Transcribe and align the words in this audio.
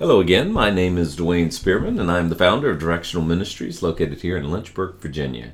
Hello 0.00 0.18
again. 0.18 0.52
My 0.52 0.70
name 0.70 0.98
is 0.98 1.14
Dwayne 1.14 1.52
Spearman, 1.52 2.00
and 2.00 2.10
I'm 2.10 2.28
the 2.28 2.34
founder 2.34 2.68
of 2.68 2.80
Directional 2.80 3.24
Ministries 3.24 3.80
located 3.80 4.22
here 4.22 4.36
in 4.36 4.50
Lynchburg, 4.50 4.96
Virginia. 4.96 5.52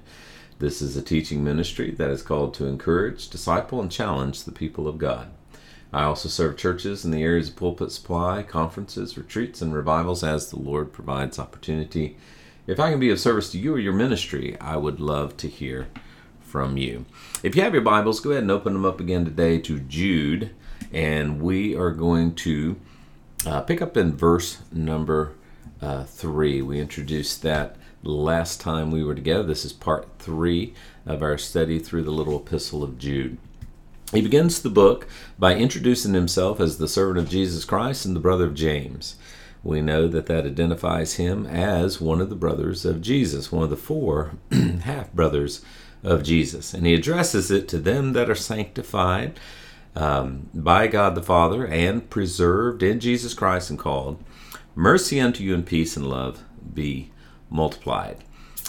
This 0.58 0.80
is 0.80 0.96
a 0.96 1.02
teaching 1.02 1.44
ministry 1.44 1.90
that 1.90 2.08
is 2.08 2.22
called 2.22 2.54
to 2.54 2.64
encourage, 2.64 3.28
disciple, 3.28 3.82
and 3.82 3.92
challenge 3.92 4.44
the 4.44 4.50
people 4.50 4.88
of 4.88 4.96
God. 4.96 5.28
I 5.92 6.04
also 6.04 6.30
serve 6.30 6.56
churches 6.56 7.04
in 7.04 7.10
the 7.10 7.22
areas 7.22 7.50
of 7.50 7.56
pulpit 7.56 7.92
supply, 7.92 8.42
conferences, 8.42 9.18
retreats, 9.18 9.60
and 9.60 9.74
revivals 9.74 10.24
as 10.24 10.48
the 10.48 10.58
Lord 10.58 10.90
provides 10.90 11.38
opportunity. 11.38 12.16
If 12.66 12.80
I 12.80 12.92
can 12.92 12.98
be 12.98 13.10
of 13.10 13.20
service 13.20 13.52
to 13.52 13.58
you 13.58 13.74
or 13.74 13.78
your 13.78 13.92
ministry, 13.92 14.58
I 14.58 14.78
would 14.78 15.00
love 15.00 15.36
to 15.36 15.48
hear 15.48 15.88
from 16.40 16.78
you. 16.78 17.04
If 17.42 17.54
you 17.54 17.60
have 17.60 17.74
your 17.74 17.82
Bibles, 17.82 18.20
go 18.20 18.30
ahead 18.30 18.44
and 18.44 18.50
open 18.50 18.72
them 18.72 18.86
up 18.86 19.00
again 19.00 19.26
today 19.26 19.58
to 19.58 19.80
Jude, 19.80 20.52
and 20.94 21.42
we 21.42 21.76
are 21.76 21.90
going 21.90 22.34
to 22.36 22.80
uh, 23.46 23.60
pick 23.62 23.80
up 23.80 23.96
in 23.96 24.16
verse 24.16 24.58
number 24.72 25.34
uh, 25.80 26.04
three. 26.04 26.60
We 26.62 26.80
introduced 26.80 27.42
that 27.42 27.76
last 28.02 28.60
time 28.60 28.90
we 28.90 29.04
were 29.04 29.14
together. 29.14 29.42
This 29.42 29.64
is 29.64 29.72
part 29.72 30.08
three 30.18 30.74
of 31.06 31.22
our 31.22 31.38
study 31.38 31.78
through 31.78 32.02
the 32.02 32.10
little 32.10 32.36
epistle 32.36 32.82
of 32.82 32.98
Jude. 32.98 33.38
He 34.12 34.22
begins 34.22 34.60
the 34.60 34.70
book 34.70 35.06
by 35.38 35.54
introducing 35.54 36.14
himself 36.14 36.60
as 36.60 36.78
the 36.78 36.88
servant 36.88 37.18
of 37.18 37.30
Jesus 37.30 37.64
Christ 37.64 38.04
and 38.04 38.16
the 38.16 38.20
brother 38.20 38.44
of 38.44 38.54
James. 38.54 39.16
We 39.62 39.80
know 39.80 40.08
that 40.08 40.26
that 40.26 40.46
identifies 40.46 41.14
him 41.14 41.46
as 41.46 42.00
one 42.00 42.20
of 42.20 42.30
the 42.30 42.34
brothers 42.34 42.84
of 42.84 43.02
Jesus, 43.02 43.52
one 43.52 43.64
of 43.64 43.70
the 43.70 43.76
four 43.76 44.32
half 44.82 45.12
brothers 45.12 45.62
of 46.02 46.22
Jesus. 46.22 46.74
And 46.74 46.86
he 46.86 46.94
addresses 46.94 47.50
it 47.50 47.68
to 47.68 47.78
them 47.78 48.14
that 48.14 48.30
are 48.30 48.34
sanctified 48.34 49.38
um, 49.94 50.48
by 50.54 50.86
God 50.86 51.14
the 51.14 51.22
Father 51.22 51.66
and 51.66 52.08
preserved 52.08 52.82
in 52.82 53.00
Jesus 53.00 53.34
Christ 53.34 53.70
and 53.70 53.78
called, 53.78 54.22
mercy 54.74 55.20
unto 55.20 55.42
you 55.42 55.54
and 55.54 55.66
peace 55.66 55.96
and 55.96 56.06
love 56.06 56.42
be 56.74 57.10
multiplied. 57.48 58.18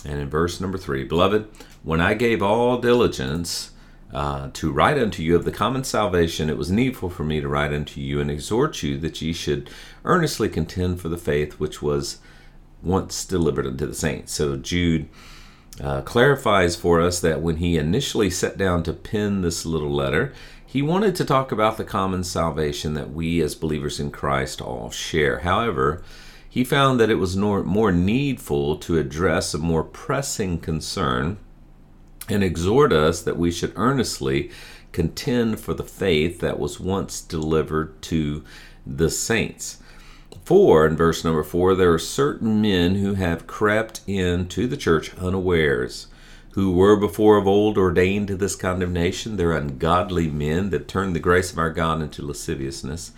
And 0.05 0.19
in 0.19 0.29
verse 0.29 0.59
number 0.59 0.77
three, 0.77 1.03
beloved, 1.03 1.47
when 1.83 2.01
I 2.01 2.15
gave 2.15 2.41
all 2.41 2.79
diligence 2.79 3.71
uh, 4.13 4.49
to 4.53 4.71
write 4.71 4.97
unto 4.97 5.23
you 5.23 5.35
of 5.35 5.45
the 5.45 5.51
common 5.51 5.83
salvation, 5.83 6.49
it 6.49 6.57
was 6.57 6.71
needful 6.71 7.09
for 7.09 7.23
me 7.23 7.39
to 7.39 7.47
write 7.47 7.73
unto 7.73 8.01
you 8.01 8.19
and 8.19 8.29
exhort 8.29 8.83
you 8.83 8.97
that 8.97 9.21
ye 9.21 9.31
should 9.31 9.69
earnestly 10.03 10.49
contend 10.49 10.99
for 10.99 11.09
the 11.09 11.17
faith 11.17 11.59
which 11.59 11.81
was 11.81 12.17
once 12.81 13.25
delivered 13.25 13.67
unto 13.67 13.85
the 13.85 13.93
saints. 13.93 14.33
So 14.33 14.57
Jude 14.57 15.07
uh, 15.79 16.01
clarifies 16.01 16.75
for 16.75 16.99
us 16.99 17.19
that 17.21 17.41
when 17.41 17.57
he 17.57 17.77
initially 17.77 18.29
sat 18.29 18.57
down 18.57 18.83
to 18.83 18.93
pen 18.93 19.41
this 19.41 19.65
little 19.65 19.91
letter, 19.91 20.33
he 20.71 20.81
wanted 20.81 21.13
to 21.17 21.25
talk 21.25 21.51
about 21.51 21.75
the 21.75 21.83
common 21.83 22.23
salvation 22.23 22.93
that 22.93 23.11
we 23.11 23.41
as 23.41 23.55
believers 23.55 23.99
in 23.99 24.09
Christ 24.09 24.61
all 24.61 24.89
share. 24.89 25.39
However, 25.39 26.01
he 26.49 26.63
found 26.63 26.97
that 26.97 27.09
it 27.09 27.15
was 27.15 27.35
more 27.35 27.91
needful 27.91 28.77
to 28.77 28.97
address 28.97 29.53
a 29.53 29.57
more 29.57 29.83
pressing 29.83 30.59
concern 30.59 31.37
and 32.29 32.41
exhort 32.41 32.93
us 32.93 33.21
that 33.21 33.35
we 33.35 33.51
should 33.51 33.73
earnestly 33.75 34.49
contend 34.93 35.59
for 35.59 35.73
the 35.73 35.83
faith 35.83 36.39
that 36.39 36.57
was 36.57 36.79
once 36.79 37.19
delivered 37.19 38.01
to 38.03 38.45
the 38.87 39.09
saints. 39.09 39.79
For, 40.45 40.87
in 40.87 40.95
verse 40.95 41.25
number 41.25 41.43
four, 41.43 41.75
there 41.75 41.91
are 41.91 41.99
certain 41.99 42.61
men 42.61 42.95
who 42.95 43.15
have 43.15 43.45
crept 43.45 43.99
into 44.07 44.67
the 44.67 44.77
church 44.77 45.13
unawares 45.15 46.07
who 46.51 46.71
were 46.71 46.97
before 46.97 47.37
of 47.37 47.47
old 47.47 47.77
ordained 47.77 48.27
to 48.27 48.35
this 48.35 48.55
condemnation. 48.55 49.37
They're 49.37 49.53
ungodly 49.53 50.29
men 50.29 50.69
that 50.71 50.87
turned 50.87 51.15
the 51.15 51.19
grace 51.19 51.51
of 51.51 51.57
our 51.57 51.71
God 51.71 52.01
into 52.01 52.25
lasciviousness 52.25 53.11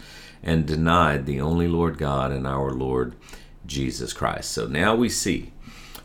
and 0.44 0.66
denied 0.66 1.25
the 1.25 1.42
only 1.42 1.67
Lord 1.67 1.98
God 1.98 2.31
and 2.31 2.45
our 2.45 2.72
Lord 2.72 3.16
Jesus 3.66 4.14
Christ. 4.14 4.52
So 4.52 4.67
now 4.67 4.95
we 4.95 5.09
see 5.09 5.53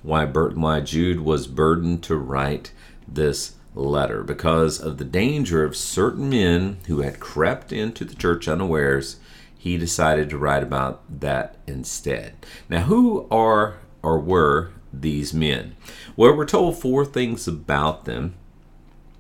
why, 0.02 0.24
why 0.24 0.80
Jude 0.80 1.20
was 1.20 1.46
burdened 1.46 2.02
to 2.04 2.16
write 2.16 2.72
this 3.06 3.56
letter 3.74 4.22
because 4.22 4.80
of 4.80 4.98
the 4.98 5.04
danger 5.04 5.64
of 5.64 5.76
certain 5.76 6.30
men 6.30 6.78
who 6.86 7.00
had 7.00 7.20
crept 7.20 7.72
into 7.72 8.04
the 8.04 8.14
church 8.14 8.48
unawares. 8.48 9.16
He 9.56 9.76
decided 9.76 10.30
to 10.30 10.38
write 10.38 10.62
about 10.62 11.02
that 11.20 11.56
instead. 11.66 12.34
Now, 12.68 12.82
who 12.82 13.26
are 13.30 13.78
or 14.02 14.18
were 14.20 14.70
these 15.02 15.34
men? 15.34 15.76
Well, 16.16 16.36
we're 16.36 16.46
told 16.46 16.78
four 16.78 17.04
things 17.04 17.48
about 17.48 18.04
them, 18.04 18.34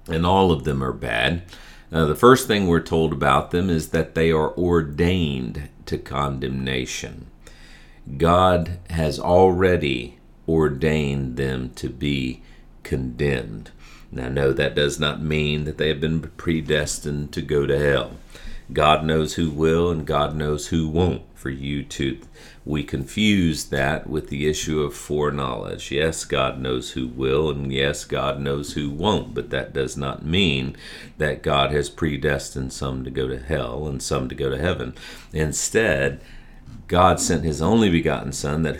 and 0.06 0.26
all 0.26 0.50
of 0.50 0.64
them 0.64 0.82
are 0.82 0.92
bad. 0.92 1.42
Uh, 1.90 2.04
the 2.04 2.14
first 2.14 2.46
thing 2.46 2.66
we're 2.66 2.80
told 2.80 3.12
about 3.12 3.50
them 3.50 3.70
is 3.70 3.88
that 3.90 4.14
they 4.14 4.30
are 4.30 4.56
ordained 4.56 5.68
to 5.86 5.96
condemnation. 5.96 7.26
God 8.16 8.78
has 8.90 9.18
already 9.18 10.18
ordained 10.46 11.36
them 11.36 11.70
to 11.74 11.88
be 11.88 12.42
condemned. 12.82 13.70
Now, 14.10 14.28
no, 14.28 14.52
that 14.52 14.74
does 14.74 14.98
not 14.98 15.20
mean 15.20 15.64
that 15.64 15.76
they 15.76 15.88
have 15.88 16.00
been 16.00 16.20
predestined 16.20 17.32
to 17.32 17.42
go 17.42 17.66
to 17.66 17.78
hell. 17.78 18.12
God 18.72 19.04
knows 19.04 19.34
who 19.34 19.50
will 19.50 19.90
and 19.90 20.06
God 20.06 20.34
knows 20.34 20.68
who 20.68 20.88
won't 20.88 21.27
for 21.38 21.50
you 21.50 21.84
to 21.84 22.18
we 22.64 22.82
confuse 22.82 23.66
that 23.66 24.08
with 24.08 24.28
the 24.28 24.46
issue 24.46 24.82
of 24.82 24.92
foreknowledge. 24.92 25.90
Yes, 25.90 26.24
God 26.24 26.60
knows 26.60 26.90
who 26.90 27.06
will, 27.06 27.48
and 27.50 27.72
yes, 27.72 28.04
God 28.04 28.40
knows 28.40 28.72
who 28.74 28.90
won't, 28.90 29.32
but 29.32 29.50
that 29.50 29.72
does 29.72 29.96
not 29.96 30.24
mean 30.24 30.76
that 31.16 31.42
God 31.42 31.70
has 31.70 31.88
predestined 31.88 32.72
some 32.72 33.04
to 33.04 33.10
go 33.10 33.28
to 33.28 33.38
hell 33.38 33.86
and 33.86 34.02
some 34.02 34.28
to 34.28 34.34
go 34.34 34.50
to 34.50 34.58
heaven. 34.58 34.94
Instead, 35.32 36.20
God 36.88 37.20
sent 37.20 37.44
his 37.44 37.62
only 37.62 37.88
begotten 37.88 38.32
Son 38.32 38.62
that 38.64 38.78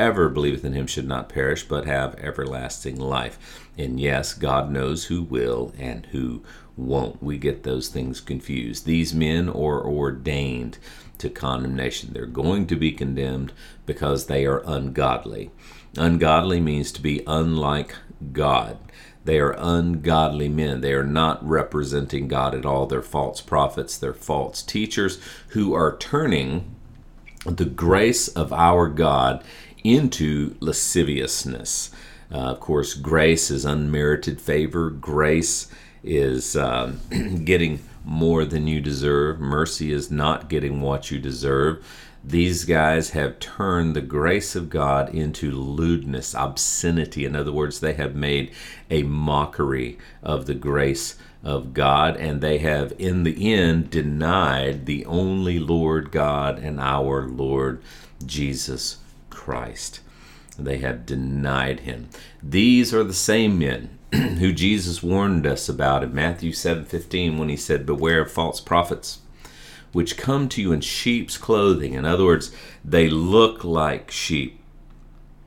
whosoever 0.00 0.30
believeth 0.30 0.64
in 0.64 0.72
him 0.72 0.86
should 0.86 1.06
not 1.06 1.28
perish, 1.28 1.68
but 1.68 1.84
have 1.84 2.14
everlasting 2.14 2.98
life. 2.98 3.68
And 3.76 4.00
yes, 4.00 4.32
God 4.32 4.70
knows 4.70 5.04
who 5.04 5.22
will 5.22 5.74
and 5.78 6.06
who 6.06 6.42
won't. 6.74 7.22
We 7.22 7.36
get 7.36 7.64
those 7.64 7.88
things 7.88 8.18
confused. 8.18 8.86
These 8.86 9.12
men 9.12 9.50
are 9.50 9.86
ordained 9.86 10.78
to 11.18 11.28
condemnation. 11.28 12.14
They're 12.14 12.24
going 12.24 12.66
to 12.68 12.76
be 12.76 12.92
condemned 12.92 13.52
because 13.84 14.26
they 14.26 14.46
are 14.46 14.62
ungodly. 14.66 15.50
Ungodly 15.98 16.60
means 16.60 16.92
to 16.92 17.02
be 17.02 17.22
unlike 17.26 17.94
God. 18.32 18.78
They 19.26 19.38
are 19.38 19.54
ungodly 19.58 20.48
men. 20.48 20.80
They 20.80 20.94
are 20.94 21.04
not 21.04 21.46
representing 21.46 22.26
God 22.26 22.54
at 22.54 22.64
all. 22.64 22.86
They're 22.86 23.02
false 23.02 23.42
prophets, 23.42 23.98
they're 23.98 24.14
false 24.14 24.62
teachers 24.62 25.20
who 25.48 25.74
are 25.74 25.98
turning 25.98 26.74
the 27.44 27.64
grace 27.64 28.28
of 28.28 28.52
our 28.52 28.88
God 28.88 29.42
into 29.84 30.56
lasciviousness. 30.60 31.90
Uh, 32.32 32.36
of 32.36 32.60
course, 32.60 32.94
grace 32.94 33.50
is 33.50 33.64
unmerited 33.64 34.40
favor. 34.40 34.90
Grace 34.90 35.68
is 36.04 36.56
uh, 36.56 36.92
getting 37.44 37.80
more 38.04 38.44
than 38.44 38.66
you 38.66 38.80
deserve. 38.80 39.40
Mercy 39.40 39.92
is 39.92 40.10
not 40.10 40.48
getting 40.48 40.80
what 40.80 41.10
you 41.10 41.18
deserve. 41.18 41.84
These 42.22 42.66
guys 42.66 43.10
have 43.10 43.38
turned 43.38 43.96
the 43.96 44.02
grace 44.02 44.54
of 44.54 44.68
God 44.68 45.14
into 45.14 45.50
lewdness, 45.50 46.34
obscenity. 46.34 47.24
In 47.24 47.34
other 47.34 47.52
words, 47.52 47.80
they 47.80 47.94
have 47.94 48.14
made 48.14 48.52
a 48.90 49.02
mockery 49.04 49.98
of 50.22 50.44
the 50.44 50.54
grace 50.54 51.16
of 51.42 51.72
God, 51.72 52.18
and 52.18 52.42
they 52.42 52.58
have, 52.58 52.92
in 52.98 53.22
the 53.22 53.52
end, 53.54 53.90
denied 53.90 54.84
the 54.84 55.06
only 55.06 55.58
Lord 55.58 56.12
God 56.12 56.58
and 56.58 56.78
our 56.78 57.26
Lord 57.26 57.82
Jesus 58.24 58.98
Christ. 59.50 59.98
They 60.56 60.78
have 60.78 61.04
denied 61.04 61.80
him. 61.80 62.08
These 62.40 62.94
are 62.94 63.02
the 63.02 63.12
same 63.12 63.58
men 63.58 63.98
who 64.12 64.52
Jesus 64.52 65.02
warned 65.02 65.44
us 65.44 65.68
about 65.68 66.04
in 66.04 66.14
Matthew 66.14 66.52
7:15 66.52 67.36
when 67.36 67.48
he 67.48 67.56
said, 67.56 67.84
"Beware 67.84 68.20
of 68.20 68.30
false 68.30 68.60
prophets." 68.60 69.18
Which 69.90 70.16
come 70.16 70.48
to 70.50 70.62
you 70.62 70.70
in 70.70 70.82
sheep's 70.82 71.36
clothing. 71.36 71.94
In 71.94 72.04
other 72.04 72.24
words, 72.24 72.54
they 72.84 73.10
look 73.10 73.64
like 73.64 74.12
sheep. 74.12 74.60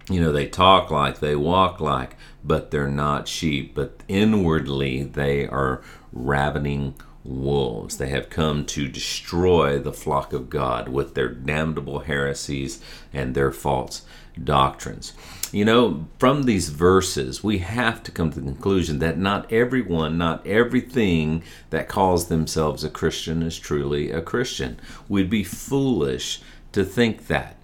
You 0.10 0.20
know, 0.20 0.34
they 0.34 0.48
talk 0.48 0.92
like, 0.92 1.22
they 1.22 1.38
walk 1.38 1.80
like, 1.80 2.18
but 2.44 2.70
they're 2.70 2.90
not 2.90 3.30
sheep. 3.30 3.74
But 3.74 4.02
inwardly, 4.10 5.04
they 5.04 5.48
are 5.48 5.82
ravening 6.12 6.96
wolves. 7.24 7.98
They 7.98 8.10
have 8.10 8.30
come 8.30 8.66
to 8.68 8.88
destroy 8.88 9.80
the 9.80 9.94
flock 9.94 10.34
of 10.34 10.50
God 10.50 10.90
with 10.90 11.14
their 11.14 11.30
damnable 11.30 12.00
heresies 12.00 12.82
and 13.14 13.34
their 13.34 13.52
false 13.52 14.04
doctrines. 14.42 15.14
You 15.52 15.66
know, 15.66 16.08
from 16.18 16.44
these 16.44 16.70
verses, 16.70 17.44
we 17.44 17.60
have 17.60 18.02
to 18.04 18.12
come 18.12 18.32
to 18.32 18.40
the 18.40 18.52
conclusion 18.52 19.00
that 19.00 19.20
not 19.20 19.52
everyone, 19.52 20.18
not 20.18 20.46
everything 20.48 21.44
that 21.70 21.88
calls 21.88 22.28
themselves 22.28 22.84
a 22.84 22.90
Christian 22.90 23.44
is 23.44 23.60
truly 23.60 24.10
a 24.10 24.22
Christian. 24.22 24.80
We'd 25.08 25.30
be 25.30 25.44
foolish 25.44 26.42
to 26.72 26.84
think 26.84 27.28
that. 27.28 27.58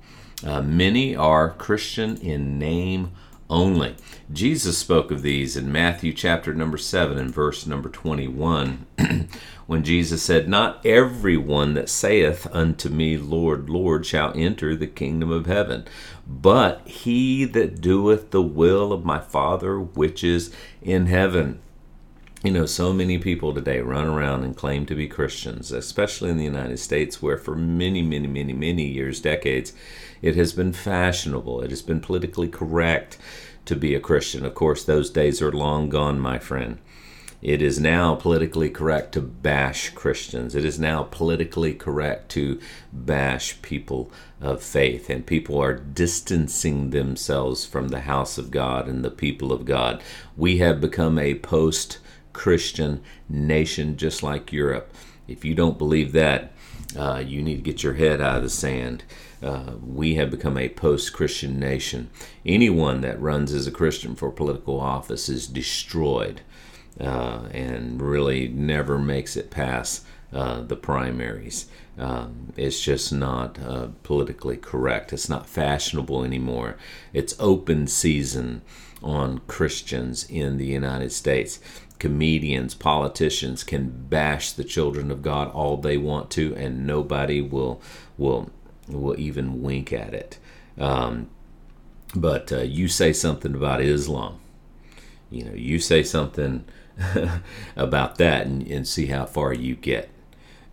Uh, 0.45 0.61
many 0.61 1.15
are 1.15 1.49
Christian 1.49 2.15
in 2.17 2.59
name 2.59 3.11
only. 3.49 3.95
Jesus 4.31 4.77
spoke 4.77 5.09
of 5.11 5.21
these 5.21 5.57
in 5.57 5.71
Matthew 5.71 6.13
chapter 6.13 6.53
number 6.53 6.77
7 6.77 7.17
and 7.17 7.33
verse 7.33 7.65
number 7.65 7.89
21 7.89 8.85
when 9.65 9.83
Jesus 9.83 10.21
said, 10.21 10.47
Not 10.47 10.85
every 10.85 11.35
one 11.35 11.73
that 11.73 11.89
saith 11.89 12.47
unto 12.53 12.89
me, 12.89 13.17
Lord, 13.17 13.69
Lord, 13.69 14.05
shall 14.05 14.31
enter 14.35 14.75
the 14.75 14.87
kingdom 14.87 15.31
of 15.31 15.47
heaven, 15.47 15.85
but 16.27 16.87
he 16.87 17.45
that 17.45 17.81
doeth 17.81 18.31
the 18.31 18.41
will 18.41 18.93
of 18.93 19.03
my 19.03 19.19
Father 19.19 19.79
which 19.79 20.23
is 20.23 20.53
in 20.81 21.07
heaven. 21.07 21.59
You 22.41 22.51
know, 22.51 22.65
so 22.65 22.93
many 22.93 23.17
people 23.17 23.53
today 23.53 23.81
run 23.81 24.05
around 24.05 24.45
and 24.45 24.55
claim 24.55 24.85
to 24.85 24.95
be 24.95 25.09
Christians, 25.09 25.73
especially 25.73 26.29
in 26.29 26.37
the 26.37 26.45
United 26.45 26.79
States, 26.79 27.21
where 27.21 27.37
for 27.37 27.53
many, 27.53 28.01
many, 28.01 28.27
many, 28.27 28.53
many 28.53 28.87
years, 28.87 29.19
decades, 29.19 29.73
it 30.21 30.37
has 30.37 30.53
been 30.53 30.71
fashionable, 30.71 31.61
it 31.61 31.69
has 31.69 31.81
been 31.81 31.99
politically 31.99 32.47
correct 32.47 33.17
to 33.65 33.75
be 33.75 33.93
a 33.93 33.99
Christian. 33.99 34.45
Of 34.45 34.55
course, 34.55 34.85
those 34.85 35.09
days 35.09 35.41
are 35.41 35.51
long 35.51 35.89
gone, 35.89 36.17
my 36.17 36.39
friend. 36.39 36.77
It 37.41 37.61
is 37.61 37.77
now 37.77 38.15
politically 38.15 38.69
correct 38.69 39.11
to 39.13 39.21
bash 39.21 39.89
Christians. 39.89 40.55
It 40.55 40.63
is 40.63 40.79
now 40.79 41.03
politically 41.03 41.73
correct 41.73 42.29
to 42.31 42.61
bash 42.93 43.61
people 43.61 44.11
of 44.39 44.63
faith. 44.63 45.09
And 45.09 45.25
people 45.25 45.61
are 45.61 45.73
distancing 45.73 46.91
themselves 46.91 47.65
from 47.65 47.89
the 47.89 48.01
house 48.01 48.37
of 48.37 48.49
God 48.49 48.87
and 48.87 49.03
the 49.03 49.11
people 49.11 49.51
of 49.51 49.65
God. 49.65 50.01
We 50.37 50.59
have 50.59 50.79
become 50.79 51.19
a 51.19 51.35
post 51.35 51.99
Christian 52.39 53.01
nation, 53.27 53.97
just 53.97 54.23
like 54.23 54.53
Europe. 54.53 54.95
If 55.27 55.43
you 55.43 55.53
don't 55.53 55.77
believe 55.77 56.13
that, 56.13 56.53
uh, 56.97 57.21
you 57.25 57.41
need 57.41 57.57
to 57.57 57.61
get 57.61 57.83
your 57.83 57.95
head 57.95 58.21
out 58.21 58.37
of 58.37 58.43
the 58.43 58.49
sand. 58.49 59.03
Uh, 59.43 59.73
we 59.85 60.15
have 60.15 60.31
become 60.31 60.57
a 60.57 60.69
post 60.69 61.11
Christian 61.11 61.59
nation. 61.59 62.09
Anyone 62.45 63.01
that 63.01 63.19
runs 63.19 63.51
as 63.51 63.67
a 63.67 63.71
Christian 63.71 64.15
for 64.15 64.31
political 64.31 64.79
office 64.79 65.27
is 65.27 65.47
destroyed 65.47 66.39
uh, 66.97 67.49
and 67.51 68.01
really 68.01 68.47
never 68.47 68.97
makes 68.97 69.35
it 69.35 69.51
past 69.51 70.05
uh, 70.31 70.61
the 70.61 70.77
primaries. 70.77 71.65
Um, 71.99 72.53
it's 72.55 72.79
just 72.79 73.11
not 73.11 73.59
uh, 73.59 73.89
politically 74.03 74.57
correct. 74.57 75.11
It's 75.11 75.29
not 75.29 75.47
fashionable 75.47 76.23
anymore. 76.23 76.77
It's 77.13 77.35
open 77.39 77.87
season 77.87 78.61
on 79.03 79.39
Christians 79.47 80.25
in 80.29 80.57
the 80.57 80.65
United 80.65 81.11
States 81.11 81.59
comedians, 81.99 82.73
politicians 82.73 83.63
can 83.63 83.89
bash 83.89 84.53
the 84.53 84.63
children 84.63 85.11
of 85.11 85.21
God 85.21 85.51
all 85.51 85.77
they 85.77 85.97
want 85.97 86.31
to, 86.31 86.55
and 86.55 86.87
nobody 86.87 87.41
will 87.41 87.81
will 88.17 88.49
will 88.87 89.19
even 89.19 89.61
wink 89.61 89.93
at 89.93 90.13
it. 90.13 90.39
Um, 90.77 91.29
but 92.15 92.51
uh, 92.51 92.61
you 92.61 92.87
say 92.87 93.13
something 93.13 93.53
about 93.53 93.81
Islam, 93.81 94.39
you 95.29 95.43
know, 95.43 95.53
you 95.53 95.79
say 95.79 96.01
something 96.01 96.65
about 97.75 98.17
that, 98.17 98.47
and, 98.47 98.65
and, 98.65 98.87
see 98.87 99.07
how 99.07 99.25
far 99.25 99.53
you 99.53 99.75
get. 99.75 100.09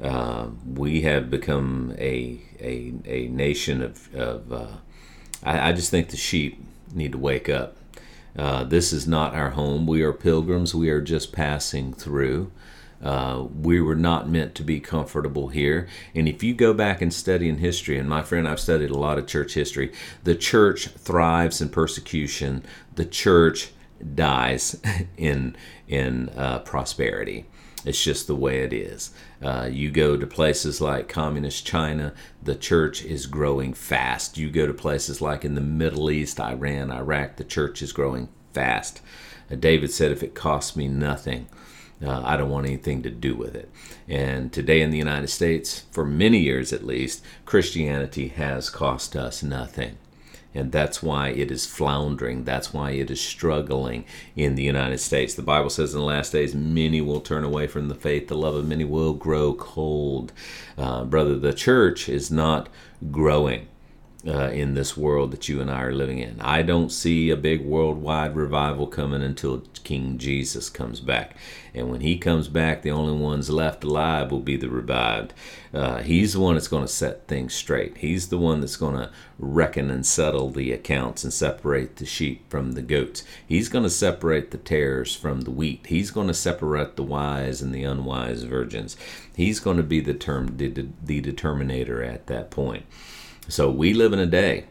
Uh, 0.03 0.49
we 0.67 1.03
have 1.03 1.31
become 1.31 1.95
a 1.99 2.41
a, 2.61 2.93
a 3.05 3.29
nation 3.29 3.83
of, 3.83 4.15
of 4.15 4.53
uh, 4.53 4.77
I, 5.43 5.71
I 5.71 5.73
just 5.73 5.91
think 5.91 6.11
the 6.11 6.17
sheep 6.17 6.63
need 6.95 7.13
to 7.13 7.19
wake 7.19 7.49
up 7.49 7.77
uh, 8.39 8.65
this 8.65 8.93
is 8.93 9.07
not 9.07 9.35
our 9.35 9.51
home. 9.51 9.87
We 9.87 10.03
are 10.03 10.13
pilgrims. 10.13 10.75
We 10.75 10.91
are 10.91 11.01
just 11.01 11.33
passing 11.33 11.93
through. 11.93 12.53
Uh, 13.03 13.47
we 13.63 13.81
were 13.81 13.97
not 13.97 14.29
meant 14.29 14.55
to 14.55 14.63
be 14.63 14.81
comfortable 14.81 15.49
here. 15.49 15.87
And 16.15 16.29
if 16.29 16.43
you 16.43 16.55
go 16.55 16.73
back 16.73 17.03
and 17.03 17.13
study 17.13 17.49
in 17.49 17.59
history, 17.59 17.99
and 17.99 18.09
my 18.09 18.23
friend, 18.23 18.49
I've 18.49 18.61
studied 18.61 18.91
a 18.91 18.99
lot 18.99 19.19
of 19.19 19.27
church 19.27 19.55
history, 19.55 19.93
the 20.25 20.35
church 20.35 20.89
thrives 20.89 21.61
in 21.61 21.69
persecution. 21.69 22.63
The 22.95 23.05
church 23.05 23.71
dies 24.15 24.81
in 25.17 25.57
in 25.89 26.31
uh, 26.31 26.61
prosperity. 26.61 27.47
It's 27.87 28.03
just 28.03 28.27
the 28.27 28.35
way 28.35 28.59
it 28.59 28.73
is. 28.73 29.13
Uh, 29.41 29.69
you 29.71 29.93
go 29.93 30.17
to 30.17 30.27
places 30.27 30.81
like 30.81 31.09
communist 31.09 31.65
China, 31.65 32.13
the 32.43 32.57
church 32.57 33.05
is 33.05 33.27
growing 33.27 33.73
fast. 33.73 34.37
You 34.37 34.51
go 34.51 34.67
to 34.67 34.75
places 34.75 35.21
like 35.23 35.45
in 35.45 35.55
the 35.55 35.61
Middle 35.61 36.11
East, 36.11 36.41
Iran, 36.41 36.91
Iraq, 36.91 37.37
the 37.37 37.45
church 37.45 37.81
is 37.83 37.93
growing 37.93 38.29
fast. 38.53 39.01
Uh, 39.51 39.55
David 39.55 39.93
said, 39.93 40.11
If 40.11 40.25
it 40.25 40.35
costs 40.35 40.77
me 40.77 40.89
nothing, 40.89 41.47
uh, 42.05 42.23
I 42.25 42.37
don't 42.37 42.51
want 42.51 42.67
anything 42.67 43.03
to 43.05 43.11
do 43.11 43.37
with 43.37 43.55
it. 43.55 43.71
And 44.09 44.53
today 44.53 44.81
in 44.83 44.91
the 44.91 44.99
United 44.99 45.29
States, 45.29 45.85
for 45.93 46.05
many 46.05 46.41
years 46.41 46.73
at 46.73 46.85
least, 46.85 47.25
Christianity 47.45 48.29
has 48.29 48.69
cost 48.69 49.15
us 49.15 49.45
nothing 49.45 49.97
and 50.57 50.73
that's 50.73 51.03
why 51.03 51.29
it 51.29 51.51
is 51.51 51.67
floundering. 51.67 52.45
That's 52.45 52.73
why 52.73 52.93
it 52.93 53.11
is 53.11 53.21
struggling 53.21 54.05
in 54.35 54.55
the 54.55 54.63
United 54.63 54.99
States. 54.99 55.35
The 55.35 55.43
Bible 55.43 55.71
says 55.71 55.93
in 55.93 56.01
the 56.01 56.07
last 56.07 56.33
days, 56.33 56.55
many 56.55 57.01
will 57.01 57.21
turn 57.21 57.45
away 57.45 57.67
from 57.67 57.89
the 57.89 57.95
faith. 57.95 58.29
The 58.29 58.37
love 58.37 58.55
of 58.55 58.67
many 58.67 58.85
will 58.85 59.15
grow 59.15 59.55
cold. 59.55 60.33
Uh, 60.77 61.05
brother, 61.05 61.37
the 61.37 61.53
church 61.53 62.09
is 62.09 62.31
not 62.31 62.69
growing 63.11 63.69
uh, 64.27 64.51
in 64.51 64.75
this 64.75 64.97
world 64.97 65.31
that 65.31 65.49
you 65.49 65.61
and 65.61 65.71
I 65.71 65.83
are 65.83 65.93
living 65.93 66.19
in. 66.19 66.41
I 66.41 66.63
don't 66.63 66.91
see 66.91 67.31
a 67.31 67.37
big 67.37 67.65
worldwide 67.65 68.35
revival 68.35 68.87
coming 68.87 69.23
until 69.23 69.63
King 69.85 70.19
Jesus 70.19 70.69
comes 70.69 71.01
back. 71.01 71.37
And 71.73 71.91
when 71.91 72.01
he 72.01 72.19
comes 72.19 72.49
back, 72.49 72.83
the 72.83 72.91
only 72.91 73.17
ones 73.17 73.51
left 73.51 73.85
alive 73.85 74.33
will 74.33 74.41
be 74.41 74.57
the 74.57 74.69
revived. 74.69 75.33
Uh, 75.73 75.99
he's 75.99 76.33
the 76.33 76.41
one 76.41 76.55
that's 76.55 76.69
going 76.69 76.85
to 76.85 76.93
set 76.93 77.29
things 77.29 77.55
straight. 77.55 77.99
He's 77.99 78.29
the 78.29 78.39
one 78.39 78.61
that's 78.61 78.77
going 78.77 78.97
to 78.97 79.11
reckon 79.39 79.91
and 79.91 80.05
settle 80.05 80.51
the 80.51 80.73
accounts 80.73 81.23
and 81.23 81.33
separate 81.33 81.97
the 81.97 82.07
sheep 82.07 82.51
from 82.51 82.73
the 82.73 82.83
goats. 82.83 83.23
He's 83.47 83.69
going 83.69 83.85
to 83.85 83.91
separate 83.91 84.51
the 84.51 84.59
tares 84.59 85.15
from 85.15 85.43
the 85.43 85.51
wheat. 85.51 85.87
He's 85.87 86.11
going 86.11 86.29
to 86.29 86.35
separate 86.35 86.97
the 86.97 87.03
wise 87.03 87.63
and 87.63 87.75
the 87.75 87.85
unwise 87.85 88.43
virgins. 88.43 88.97
He's 89.37 89.61
going 89.61 89.77
to 89.77 89.83
be 89.83 90.01
the 90.01 90.15
term 90.15 90.57
the, 90.57 90.69
the 90.69 91.21
determinator 91.21 92.05
at 92.05 92.27
that 92.27 92.51
point. 92.51 92.87
So 93.49 93.71
we 93.71 93.95
live 93.95 94.13
in 94.13 94.19
a 94.19 94.27
day 94.27 94.65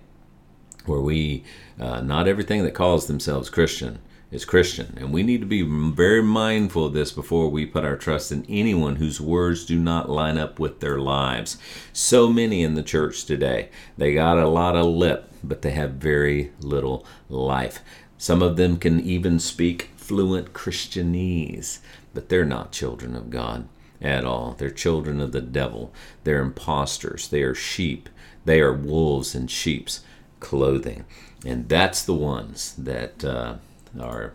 where 0.86 1.00
we, 1.00 1.44
uh, 1.80 2.02
not 2.02 2.28
everything 2.28 2.64
that 2.64 2.74
calls 2.74 3.08
themselves 3.08 3.50
Christian 3.50 4.00
is 4.32 4.44
Christian. 4.44 4.96
And 4.98 5.14
we 5.14 5.24
need 5.24 5.40
to 5.40 5.48
be 5.48 5.62
very 5.62 6.22
mindful 6.22 6.88
of 6.88 6.94
this 6.94 7.12
before 7.12 7.50
we 7.50 7.66
put 7.66 7.86
our 7.86 7.96
trust 7.96 8.32
in 8.32 8.46
anyone 8.50 8.98
whose 8.98 9.22
words 9.22 9.66
do 9.66 9.80
not 9.80 10.10
line 10.10 10.38
up 10.38 10.60
with 10.60 10.82
their 10.82 11.00
lives. 11.00 11.58
So 11.94 12.28
many 12.28 12.64
in 12.64 12.74
the 12.74 12.84
church 12.84 13.24
today, 13.24 13.70
they 13.98 14.14
got 14.14 14.38
a 14.38 14.48
lot 14.48 14.76
of 14.76 14.86
lip, 14.88 15.32
but 15.42 15.62
they 15.62 15.72
have 15.72 15.92
very 15.92 16.52
little 16.60 17.06
life. 17.30 17.80
Some 18.18 18.42
of 18.42 18.58
them 18.58 18.78
can 18.78 19.00
even 19.00 19.40
speak 19.40 19.92
fluent 19.96 20.54
Christianese, 20.54 21.80
but 22.14 22.28
they're 22.28 22.46
not 22.46 22.72
children 22.72 23.16
of 23.16 23.30
God 23.30 23.68
at 24.02 24.26
all. 24.26 24.56
They're 24.58 24.70
children 24.70 25.22
of 25.22 25.32
the 25.32 25.42
devil. 25.42 25.94
They're 26.26 26.42
impostors. 26.42 27.30
They 27.30 27.42
are 27.42 27.56
sheep 27.56 28.10
they 28.46 28.62
are 28.62 28.74
wolves 28.74 29.36
in 29.36 29.48
sheep's 29.48 30.02
clothing. 30.40 31.06
And 31.46 31.68
that's 31.68 32.04
the 32.04 32.14
ones 32.14 32.74
that 32.78 33.24
uh, 33.24 33.56
are 34.00 34.34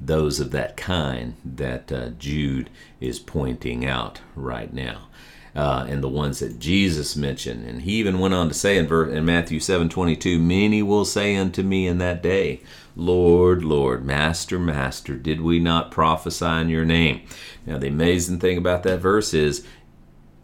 those 0.00 0.40
of 0.40 0.50
that 0.50 0.76
kind 0.76 1.34
that 1.44 1.92
uh, 1.92 2.08
Jude 2.10 2.68
is 3.00 3.18
pointing 3.18 3.86
out 3.86 4.20
right 4.34 4.72
now. 4.72 5.08
Uh, 5.54 5.84
and 5.86 6.02
the 6.02 6.08
ones 6.08 6.38
that 6.38 6.58
Jesus 6.58 7.14
mentioned. 7.14 7.66
And 7.66 7.82
he 7.82 7.92
even 7.96 8.18
went 8.18 8.32
on 8.32 8.48
to 8.48 8.54
say 8.54 8.78
in, 8.78 8.90
in 8.90 9.26
Matthew 9.26 9.60
7 9.60 9.90
22, 9.90 10.38
Many 10.38 10.82
will 10.82 11.04
say 11.04 11.36
unto 11.36 11.62
me 11.62 11.86
in 11.86 11.98
that 11.98 12.22
day, 12.22 12.62
Lord, 12.96 13.62
Lord, 13.62 14.02
Master, 14.02 14.58
Master, 14.58 15.14
did 15.14 15.42
we 15.42 15.58
not 15.58 15.90
prophesy 15.90 16.46
in 16.46 16.70
your 16.70 16.86
name? 16.86 17.20
Now, 17.66 17.76
the 17.76 17.88
amazing 17.88 18.40
thing 18.40 18.56
about 18.56 18.82
that 18.84 19.00
verse 19.00 19.34
is 19.34 19.66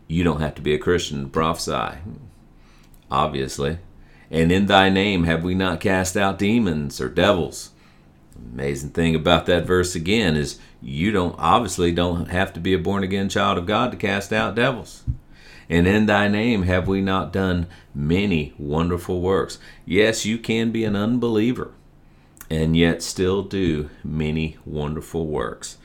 you 0.09 0.25
don't 0.25 0.43
have 0.43 0.55
to 0.57 0.63
be 0.63 0.75
a 0.75 0.79
Christian 0.79 1.23
to 1.23 1.29
prophesy 1.29 2.01
obviously. 3.11 3.79
And 4.31 4.53
in 4.53 4.67
thy 4.67 4.91
name 4.91 5.25
have 5.25 5.43
we 5.43 5.55
not 5.55 5.81
cast 5.81 6.17
out 6.17 6.39
demons 6.39 7.01
or 7.01 7.09
devils. 7.09 7.71
Amazing 8.53 8.91
thing 8.91 9.15
about 9.15 9.47
that 9.47 9.67
verse 9.67 9.95
again 9.95 10.37
is 10.37 10.59
you 10.81 11.11
don't 11.11 11.35
obviously 11.39 11.93
don't 11.93 12.27
have 12.27 12.53
to 12.53 12.61
be 12.61 12.75
a 12.75 12.79
born 12.79 13.03
again 13.03 13.29
child 13.29 13.59
of 13.59 13.67
God 13.67 13.91
to 13.91 13.97
cast 13.97 14.33
out 14.33 14.55
devils. 14.55 15.05
And 15.69 15.87
in 15.87 16.07
thy 16.07 16.29
name 16.29 16.63
have 16.63 16.89
we 16.89 17.01
not 17.01 17.33
done 17.33 17.67
many 17.95 18.55
wonderful 18.59 19.21
works. 19.21 19.59
Yes, 19.85 20.25
you 20.25 20.39
can 20.39 20.71
be 20.71 20.85
an 20.85 20.97
unbeliever 20.97 21.73
and 22.51 22.77
yet 22.77 23.03
still 23.03 23.43
do 23.43 23.91
many 24.03 24.57
wonderful 24.65 25.27
works. 25.27 25.77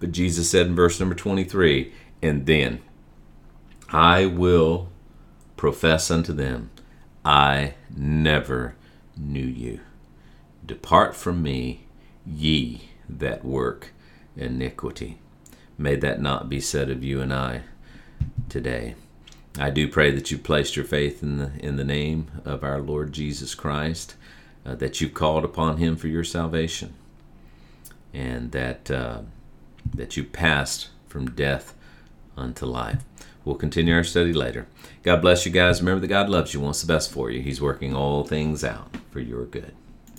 But 0.00 0.12
Jesus 0.12 0.50
said 0.50 0.66
in 0.66 0.74
verse 0.74 0.98
number 0.98 1.14
23, 1.14 1.92
and 2.22 2.46
then 2.46 2.80
I 3.90 4.26
will 4.26 4.88
profess 5.60 6.10
unto 6.10 6.32
them, 6.32 6.70
I 7.22 7.74
never 7.94 8.76
knew 9.14 9.44
you. 9.44 9.80
Depart 10.64 11.14
from 11.14 11.42
me, 11.42 11.82
ye 12.24 12.88
that 13.06 13.44
work 13.44 13.92
iniquity. 14.38 15.18
May 15.76 15.96
that 15.96 16.18
not 16.18 16.48
be 16.48 16.60
said 16.60 16.88
of 16.88 17.04
you 17.04 17.20
and 17.20 17.30
I 17.30 17.60
today. 18.48 18.94
I 19.58 19.68
do 19.68 19.86
pray 19.86 20.10
that 20.12 20.30
you 20.30 20.38
placed 20.38 20.76
your 20.76 20.86
faith 20.86 21.22
in 21.22 21.36
the 21.36 21.50
in 21.58 21.76
the 21.76 21.84
name 21.84 22.30
of 22.46 22.64
our 22.64 22.80
Lord 22.80 23.12
Jesus 23.12 23.54
Christ. 23.54 24.14
uh, 24.64 24.74
that 24.76 25.00
you've 25.00 25.14
called 25.14 25.44
upon 25.44 25.78
Him 25.78 25.96
for 25.96 26.08
your 26.08 26.24
salvation, 26.24 26.94
and 28.12 28.52
that 28.52 28.90
uh, 28.90 29.22
that 29.94 30.16
you 30.16 30.24
passed 30.24 30.88
from 31.08 31.30
death 31.30 31.74
unto 32.36 32.66
life. 32.66 33.04
We'll 33.44 33.56
continue 33.56 33.94
our 33.94 34.04
study 34.04 34.32
later. 34.32 34.66
God 35.02 35.22
bless 35.22 35.46
you 35.46 35.52
guys. 35.52 35.80
Remember 35.80 36.00
that 36.00 36.08
God 36.08 36.28
loves 36.28 36.52
you, 36.52 36.60
wants 36.60 36.82
the 36.82 36.92
best 36.92 37.10
for 37.10 37.30
you. 37.30 37.40
He's 37.40 37.60
working 37.60 37.94
all 37.94 38.24
things 38.24 38.62
out 38.64 38.94
for 39.10 39.20
your 39.20 39.46
good. 39.46 39.74